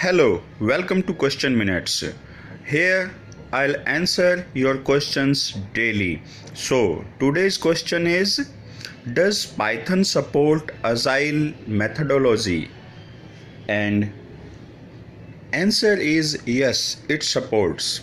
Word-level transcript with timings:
Hello, 0.00 0.40
welcome 0.60 1.02
to 1.02 1.12
Question 1.12 1.58
Minutes. 1.58 2.02
Here 2.64 3.10
I'll 3.52 3.76
answer 3.86 4.46
your 4.54 4.78
questions 4.78 5.58
daily. 5.74 6.22
So, 6.54 7.04
today's 7.18 7.58
question 7.58 8.06
is 8.06 8.48
Does 9.12 9.44
Python 9.44 10.04
support 10.04 10.72
Agile 10.84 11.52
methodology? 11.66 12.70
And 13.68 14.10
answer 15.52 15.92
is 15.92 16.38
yes, 16.46 16.96
it 17.10 17.22
supports. 17.22 18.00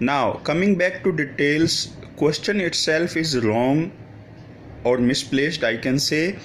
Now, 0.00 0.40
coming 0.50 0.74
back 0.76 1.04
to 1.04 1.12
details, 1.12 1.94
question 2.16 2.60
itself 2.60 3.16
is 3.16 3.38
wrong 3.44 3.92
or 4.82 4.98
misplaced, 4.98 5.62
I 5.62 5.76
can 5.76 6.00
say. 6.00 6.40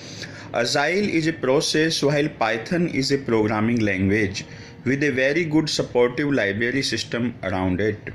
Agile 0.54 1.09
is 1.09 1.25
a 1.25 1.33
process 1.33 2.04
while 2.04 2.29
Python 2.29 2.88
is 2.89 3.11
a 3.11 3.18
programming 3.18 3.79
language 3.79 4.45
with 4.86 5.04
a 5.04 5.09
very 5.11 5.45
good 5.45 5.70
supportive 5.70 6.31
library 6.31 6.81
system 6.81 7.35
around 7.44 7.81
it. 7.81 8.13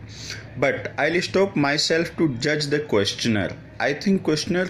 But 0.59 0.93
I'll 0.99 1.21
stop 1.23 1.57
myself 1.57 2.17
to 2.17 2.29
judge 2.37 2.67
the 2.67 2.81
questioner. 2.81 3.51
I 3.79 3.93
think 3.93 4.23
questioner 4.23 4.69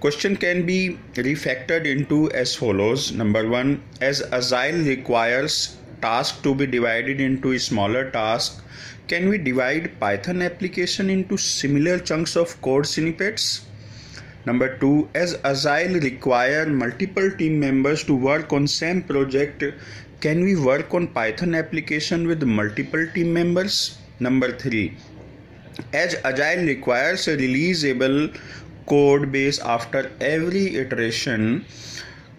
question 0.00 0.36
can 0.36 0.66
be 0.66 0.98
refactored 1.14 1.86
into 1.86 2.30
as 2.32 2.54
follows 2.54 3.12
number 3.12 3.48
1 3.48 3.82
as 4.00 4.22
agile 4.30 4.84
requires 4.84 5.76
task 6.02 6.42
to 6.42 6.54
be 6.54 6.66
divided 6.66 7.20
into 7.20 7.58
smaller 7.58 8.10
tasks 8.10 8.60
can 9.08 9.28
we 9.28 9.38
divide 9.38 9.98
python 9.98 10.42
application 10.42 11.08
into 11.08 11.36
similar 11.36 11.98
chunks 11.98 12.36
of 12.36 12.60
code 12.60 12.86
snippets 12.86 13.65
number 14.46 14.76
2 14.78 15.08
as 15.14 15.36
agile 15.44 16.00
require 16.00 16.66
multiple 16.66 17.30
team 17.38 17.60
members 17.60 18.04
to 18.04 18.14
work 18.14 18.52
on 18.52 18.66
same 18.66 19.02
project 19.02 19.62
can 20.18 20.42
we 20.42 20.56
work 20.56 20.94
on 20.94 21.08
Python 21.08 21.54
application 21.54 22.26
with 22.26 22.42
multiple 22.42 23.06
team 23.14 23.34
members? 23.34 23.98
Number 24.18 24.56
3. 24.56 24.96
As 25.92 26.16
Agile 26.24 26.64
requires 26.64 27.28
a 27.28 27.36
releasable 27.36 28.34
code 28.86 29.30
base 29.30 29.58
after 29.58 30.10
every 30.20 30.76
iteration, 30.76 31.66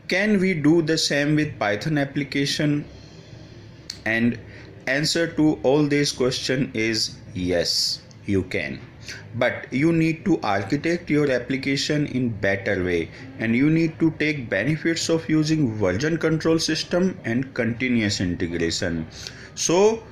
can 0.08 0.40
we 0.40 0.56
do 0.56 0.82
the 0.82 0.98
same 0.98 1.36
with 1.36 1.60
Python 1.60 2.00
application? 2.00 2.84
And 4.06 4.40
answer 4.88 5.28
to 5.34 5.60
all 5.62 5.86
these 5.86 6.12
questions 6.12 6.76
is 6.76 7.16
yes, 7.36 8.02
you 8.28 8.44
can. 8.44 8.80
But 9.36 9.72
you 9.72 9.94
need 9.94 10.26
to 10.26 10.40
architect 10.42 11.10
your 11.10 11.32
application 11.32 12.08
in 12.08 12.30
better 12.30 12.84
way 12.84 13.10
and 13.40 13.56
you 13.56 13.70
need 13.70 14.00
to 14.00 14.12
take 14.20 14.50
benefits 14.50 15.10
of 15.10 15.30
using 15.30 15.74
version 15.76 16.18
control 16.18 16.60
system 16.60 17.18
and 17.24 17.54
continuous 17.54 18.20
integration. 18.20 19.08
So 19.56 20.04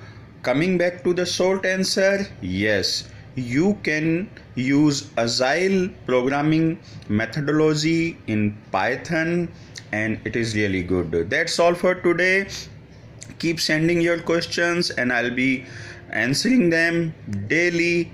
coming 0.44 0.78
back 0.78 1.04
to 1.04 1.14
the 1.14 1.26
short 1.26 1.66
answer 1.66 2.28
yes 2.42 3.10
you 3.36 3.78
can 3.84 4.30
use 4.56 5.10
agile 5.18 5.90
programming 6.06 6.80
methodology 7.10 8.18
in 8.28 8.56
python 8.72 9.50
and 9.92 10.20
it 10.26 10.36
is 10.36 10.56
really 10.56 10.84
good. 10.84 11.12
That's 11.30 11.60
all 11.60 11.74
for 11.74 11.96
today. 11.96 12.48
Keep 13.40 13.60
sending 13.60 14.00
your 14.00 14.20
questions 14.20 14.92
and 14.92 15.12
i'll 15.12 15.36
be 15.36 15.66
answering 16.12 16.70
them 16.70 17.14
daily. 17.48 18.12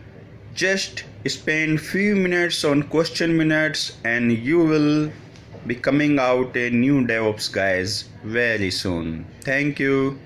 Just 0.53 1.03
spend 1.27 1.81
few 1.81 2.15
minutes 2.15 2.63
on 2.63 2.83
question 2.83 3.37
minutes 3.37 3.97
and 4.03 4.31
you 4.31 4.59
will 4.59 5.11
be 5.67 5.75
coming 5.75 6.19
out 6.19 6.55
a 6.57 6.69
new 6.69 7.05
devops 7.05 7.51
guys 7.51 8.05
very 8.23 8.71
soon. 8.71 9.25
Thank 9.41 9.79
you 9.79 10.19